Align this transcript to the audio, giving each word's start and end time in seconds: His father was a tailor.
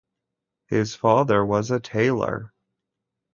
His 0.65 0.95
father 0.95 1.45
was 1.45 1.69
a 1.69 1.79
tailor. 1.79 2.51